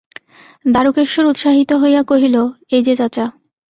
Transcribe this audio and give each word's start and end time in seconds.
দারুকেশ্বর 0.65 1.23
উৎসাহিত 1.25 1.69
হইয়া 1.81 2.01
কহিল, 2.03 2.35
এই-যে 2.75 2.93
চাচা! 2.95 3.25